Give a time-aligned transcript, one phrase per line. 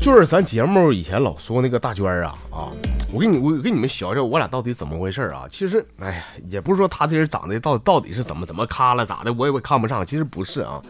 [0.00, 2.68] 就是咱节目以前老说那个大娟儿啊啊，
[3.14, 5.46] 我给你我给你们学学我俩到底怎么回事啊？
[5.50, 10.04] 其实哎呀，也不是说他这人长得到到底是怎么怎么咖了咋的，我也我看不上。
[10.04, 10.82] 其实不是啊，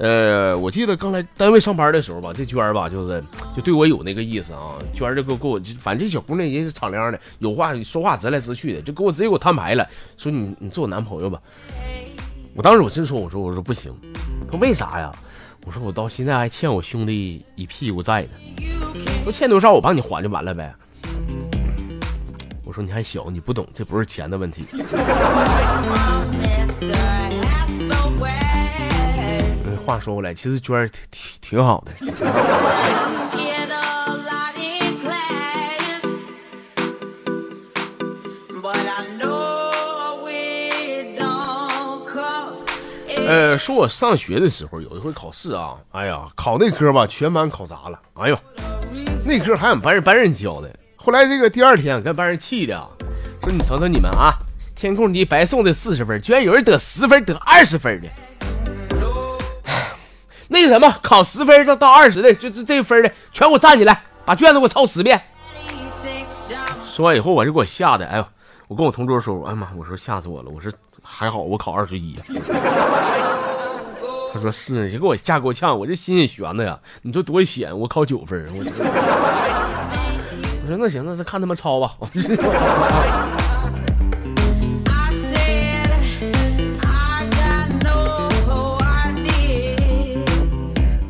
[0.00, 3.22] 呃，我记得刚来单位上班的时候吧，这娟儿吧就是
[3.54, 9.86] 就对我有那个意思啊，娟儿就给我给我，反正这小姑娘也是敞亮的，有话说话直来直去的，就给我直接给我摊牌了，
[10.16, 11.38] 说你你做我男朋友吧。
[12.54, 13.92] 我当时我真说我说我说不行，
[14.50, 15.12] 他为啥呀？
[15.66, 18.30] 我说我到现在还欠我兄弟一屁股债呢，
[19.22, 20.74] 说欠多少我帮你还就完了呗。
[22.64, 24.64] 我说你还小，你不懂，这不是钱的问题。
[29.90, 31.92] 话说回来，其实娟儿挺挺挺好的。
[43.26, 47.98] 呃，说我上学的时候有一回考试啊，哎呀，考那科吧，全班考砸了。
[48.14, 48.38] 哎呦，
[49.24, 50.70] 那科还俺班人班人教的。
[50.94, 52.88] 后来这个第二天，跟班人气的，
[53.42, 54.34] 说你瞅瞅你们啊，
[54.76, 58.08] 填空题白送的四十分，居然有人得十分，得二十分的。
[60.50, 65.18] 那什么，考十分到到二十的，就是这分的，全给我站起来，把卷子给我抄十遍。
[66.84, 68.26] 说完以后，我就给我吓得，哎呦，
[68.68, 70.70] 我跟我同桌说，哎妈，我说吓死我了，我说。
[71.02, 72.14] 还好我考二十一，
[74.34, 76.78] 他说是，你给我吓够呛，我这心也悬的呀。
[77.00, 78.58] 你说多险，我考九分，我
[80.62, 81.94] 我说那行，那是看他们抄吧。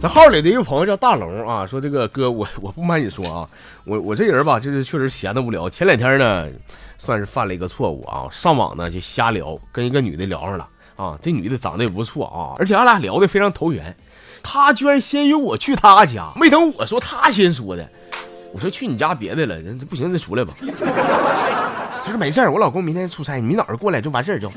[0.00, 3.46] 咱号里的一个朋友叫大龙啊，说这个哥，我我不瞒你说啊，
[3.84, 5.68] 我我这人吧，就是确实闲的无聊。
[5.68, 6.48] 前两天呢，
[6.96, 10.66] 算是犯了一个错误啊，上网呢就瞎聊，跟一个女的聊上了
[10.96, 11.18] 啊。
[11.20, 13.94] 这女的长得也不错啊，而且俺俩聊的非常投缘。
[14.42, 17.86] 她居然先约我去她家，没等我说，她先说的。
[18.54, 20.54] 我说去你家别的了，人这不行，再出来吧。
[22.02, 24.48] 她 说没事我老公明天出差，你明早上过来就完事儿就。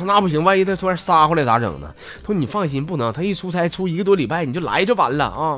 [0.00, 1.92] 说那不行，万一他突然杀回来咋整呢？
[2.22, 5.56] 他说你放心，不能，他一出差出一个多礼拜，你就来就完了啊。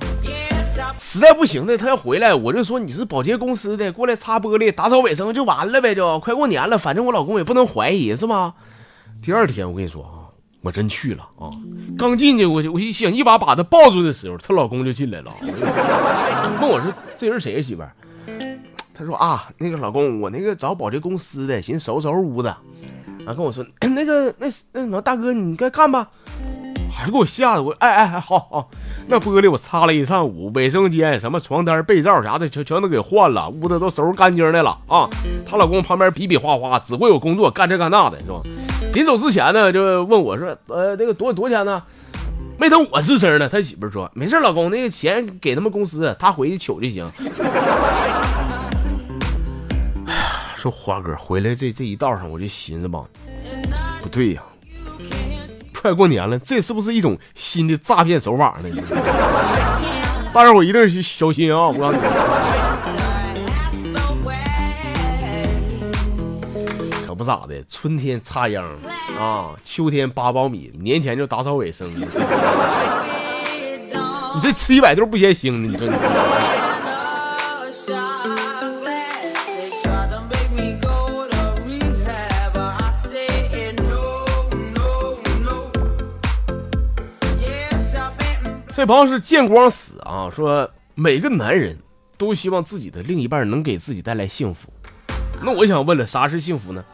[0.98, 8.54] 实在不行的，他要回来，我就说你是保洁公司的，过来擦玻璃、打扫卫生就完了呗，就快过年了，反正我老公也不能怀疑是吧？
[9.24, 10.26] 第二天我跟你说啊，
[10.62, 11.50] 我真去了啊，
[11.96, 15.32] 刚进去我就我一想一把把他抱住的时候，她老公就进来了，
[16.60, 17.92] 问我说这人谁呀媳妇儿？
[18.94, 22.54] 他说啊，那个老公我那个找保洁公司的，寻思收拾收拾屋子。
[23.24, 26.08] 然后跟我说， 那个那那什么大哥，你该干吧？
[26.94, 28.70] 还是给我吓得我，哎哎哎，好好，
[29.08, 35.08] 那玻璃我擦了一上午，卫生间什么床单被罩啥的全全都给换了，屋子都收拾干净的了啊。
[35.46, 38.42] 她老公旁边比比划划，只会有工作干这干那的，是吧？
[38.92, 41.82] 临走之前呢，就问我说，呃，那个多多少钱呢？
[42.58, 47.04] 没等我吱声呢，他媳妇说，没事，老公，那个钱给他们公司，他回去取就行。
[50.62, 53.02] 说花哥回来这这一道上，我就寻思吧，
[54.00, 54.42] 不对呀，
[55.74, 58.70] 快过年了，这是不是一种新的诈骗手法呢？
[60.32, 61.66] 大家伙一定小心啊！
[61.66, 62.02] 我告诉你，
[67.04, 68.64] 可不咋的，春天插秧
[69.18, 71.90] 啊，秋天拔苞米，年前就打扫卫生。
[74.34, 75.66] 你这吃一百顿不嫌腥呢？
[75.66, 75.92] 你说你。
[88.82, 90.28] 这朋友是见光死啊！
[90.34, 91.78] 说每个男人
[92.18, 94.72] 都希望自己的另一半能给自己带来幸福。
[95.40, 96.84] 那我想问了，啥是幸福呢？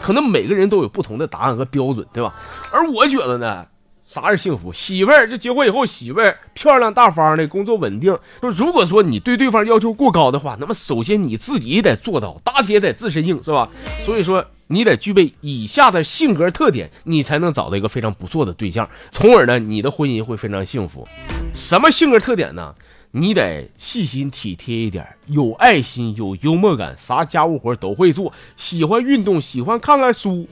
[0.00, 2.32] 可能每个人都有不同的答案和标准，对吧？
[2.70, 3.66] 而我觉得呢，
[4.06, 4.72] 啥是幸福？
[4.72, 8.16] 媳妇儿就结婚以后，媳妇儿漂亮大方的，工作稳定。
[8.40, 13.68] 说如果说你对对方要求过高的话，那么首先你自己也得做到，打铁得自身硬，是吧？
[14.04, 14.46] 所以说。
[14.70, 21.06] 你得具备以下的性格特点，你才能找到一个非常不错的对象，从而呢，你的婚姻会非常幸福。
[21.52, 22.72] 什么性格特点呢？
[23.10, 30.48] 你得细心体贴一点，有爱心，有幽默感，啥家务活都会做，喜欢运动，喜欢看看书，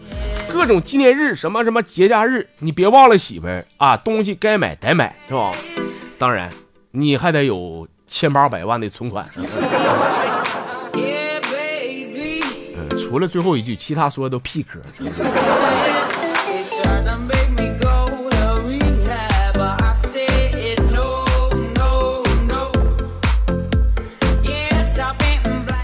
[0.49, 5.53] 各种纪念日，什么什么节假日，你别忘了媳妇儿啊，东西该买得买，是吧？
[6.19, 6.51] 当然，
[6.91, 9.25] 你还得有千八百万的存款。
[13.09, 14.79] 除了最后一句，其他说的都屁嗑。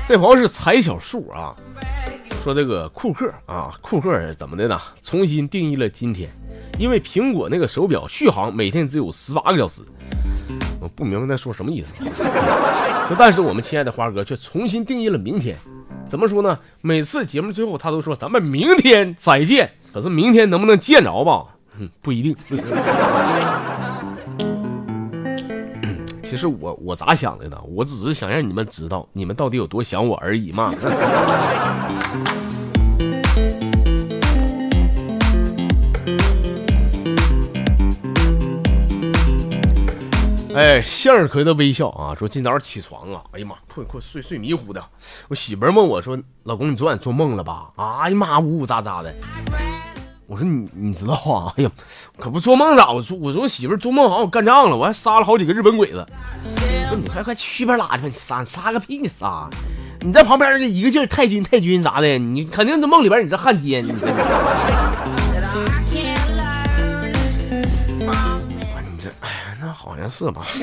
[0.06, 1.56] 这朋友是踩小树啊，
[2.42, 4.78] 说这个库克啊，库克怎么的呢？
[5.00, 6.30] 重新定义了今天，
[6.78, 9.80] 因为苹果那个手表续航每天只有十八个小时。
[10.78, 12.04] 我不明白他说什么意思。
[13.08, 15.56] 说但是我们亲爱的花哥却重新定义了明天，
[16.14, 16.60] 怎么说呢？
[16.80, 21.46] 每次节目最后他都说咱们明天再见，可是明天能不能见着吧？
[21.76, 22.36] 嗯，不一定。
[26.22, 27.58] 其实我我咋想的呢？
[27.66, 30.72] 我只是想让你们知道你们到底有多想我而已嘛。
[40.54, 44.80] 哎，向日葵的微笑啊，说今早起床啊，哎呀妈，困困睡睡迷糊的。
[45.26, 49.12] 我媳妇问我说：“老公，你昨晚做梦了吧？”哎呀妈，呜呜喳喳的。
[50.28, 51.52] 我说你你知道啊？
[51.56, 51.70] 哎呀，
[52.18, 52.92] 可不做梦咋？
[52.92, 56.06] 我说我说我媳妇做梦好像我干仗了，我还杀了好几个日本鬼子。
[56.40, 58.08] 说你快快去边拉去吧！
[58.08, 58.98] 你杀杀个屁！
[58.98, 59.50] 你杀！
[60.02, 63.84] 你在旁边一个劲儿太君太君啥的，你肯定这梦里边你这汉奸。
[63.84, 64.06] 你这，
[69.94, 70.42] 好像是吧。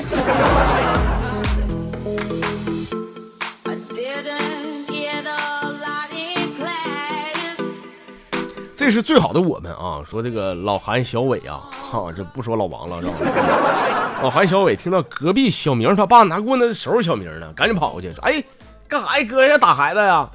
[8.76, 10.02] 这是最好的我们啊！
[10.04, 14.20] 说这个老韩小伟啊，哈，这不说老王了，是吧？
[14.22, 18.44] 老韩小伟听到隔壁小明他爸拿棍子收拾小明呢，赶紧跑过去说：“哎，
[18.86, 20.28] 干啥呀，哥要打孩子呀？”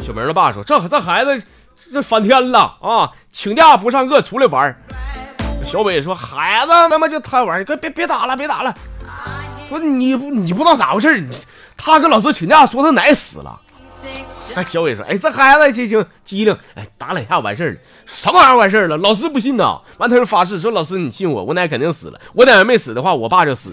[0.00, 1.44] 小明他爸说：“这这孩子
[1.92, 4.74] 这翻天了啊，请假不上课出来玩。”
[5.64, 8.72] 小伟说：“孩子他妈就贪玩，别别别打了，别打了。”
[9.68, 11.26] 说你不你不知道咋回事
[11.76, 13.60] 他跟老师请假说他奶死了。
[14.54, 17.76] 哎，小伟说：“哎，这孩子这就机灵，哎，打两下完事儿了。
[18.06, 18.96] 什么玩意儿完事儿了？
[18.98, 19.80] 老师不信呐。
[19.96, 22.20] 完，他就发誓说：老师，你信我，我奶肯定死了。
[22.34, 23.72] 我奶没死的话，我爸就死。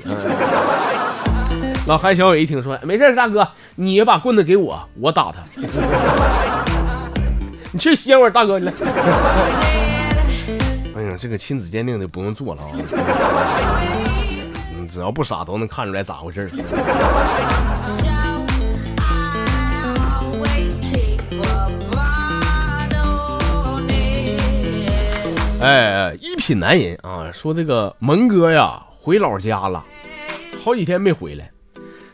[1.88, 5.42] 老韩小伟一听说，没事大哥，你把棍子给我，我打他。
[7.74, 8.72] 你去歇会儿，大哥，你来。
[11.18, 12.72] 这个亲子鉴定的不用做了啊。
[14.78, 16.50] 你只要不傻，都能看出来咋回事儿
[25.62, 29.84] 哎，一品男人啊，说这个蒙哥呀回老家了，
[30.64, 31.52] 好几天没回来。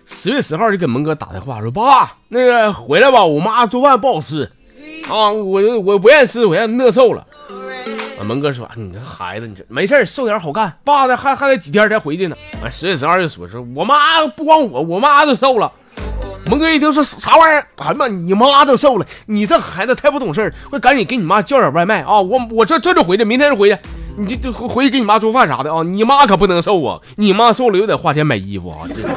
[0.05, 4.51] 十月十号就给蒙哥打电话说：“爸，那个回来吧，我妈做饭不好吃
[5.09, 7.25] 啊，我我不愿意吃，我现在饿瘦了。”
[8.19, 10.73] 啊，蒙哥说：“你这孩子，你这没事瘦点好干。
[10.83, 15.71] 爸的，还还得几天才回去呢。”完，十月十二就说：“说我妈不光我，我妈都瘦了。”
[16.49, 17.67] 蒙哥一听说啥玩意儿？
[17.77, 22.21] 哎呀妈，你妈都瘦了，你这孩子太不懂事儿，快赶紧给你妈叫点外卖啊！
[22.21, 23.77] 我我这这就回去，明天就回去，
[24.17, 25.83] 你就就回去给你妈做饭啥的啊！
[25.83, 28.87] 你妈可不能瘦啊，你妈瘦了又得花钱买衣服啊！
[28.87, 29.01] 这，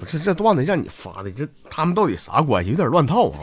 [0.00, 2.70] 不是这段子让你发的，这他们到底啥关系？
[2.72, 3.38] 有点乱套啊！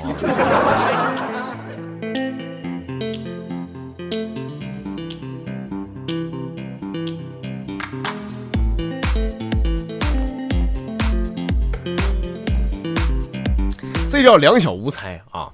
[14.20, 15.48] 这叫两小无猜啊！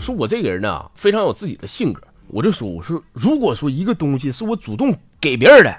[0.00, 2.00] 说我这个人呢，非常有自己的性格。
[2.28, 5.70] 我就说，我说，如果说一个东西是我主动给别人的，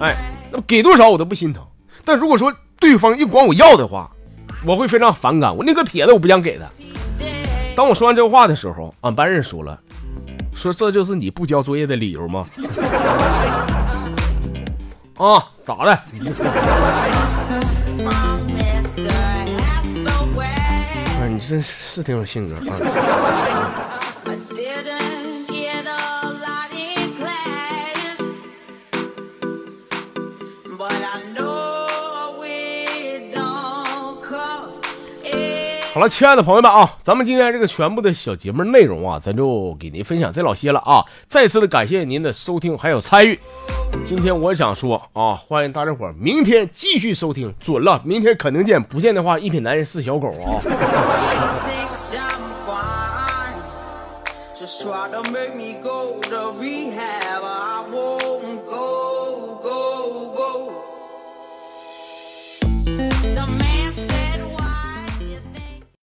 [0.00, 0.16] 哎，
[0.50, 1.64] 那么给多少我都不心疼。
[2.04, 4.10] 但如果说对方硬管我要的话，
[4.66, 5.56] 我会非常反感。
[5.56, 6.64] 我那个撇子我不想给他。
[7.76, 9.78] 当我说完这话的时候，俺班人说了，
[10.56, 12.44] 说这就是你不交作业的理由吗？
[15.18, 16.02] 啊，咋的？
[21.42, 23.92] 你真是挺有性格啊！
[35.92, 41.04] 好了，亲爱的朋友们啊，咱们今天这个全部的小节目内容啊，咱就给您分享这老些了啊！
[41.28, 43.38] 再次的感谢您的收听还有参与。
[44.06, 50.56] 今天我想说啊，欢迎大家伙明天继续收听，准了，明天肯定见，不见的话，一品男人是小狗啊。